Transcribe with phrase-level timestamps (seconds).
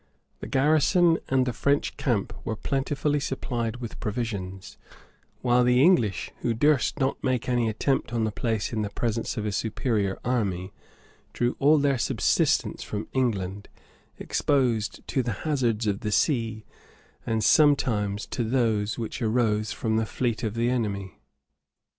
[0.39, 4.79] The garrison and the French camp were plentifully supplied with provisions;
[5.43, 9.37] while the English, who durst not make any attempt upon the place in the presence
[9.37, 10.73] of a superior army,
[11.33, 13.69] drew all their subsistence from England,
[14.17, 16.65] exposed to the hazards of the sea,
[17.27, 21.19] and sometimes to those which arose from the fleet of the enemy.